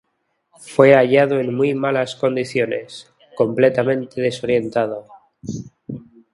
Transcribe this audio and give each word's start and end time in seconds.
Fue 0.61 0.95
hallado 0.95 1.39
en 1.39 1.53
muy 1.53 1.75
malas 1.75 2.15
condiciones, 2.15 3.13
completamente 3.35 4.19
desorientado. 4.19 5.05